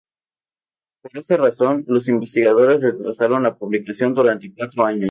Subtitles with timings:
[1.03, 4.99] Por esta razón, los investigadores retrasaron la publicación durante cuatro años.